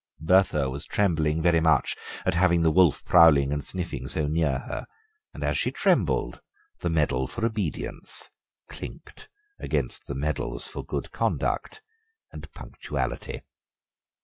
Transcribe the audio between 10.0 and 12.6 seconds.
the medals for good conduct and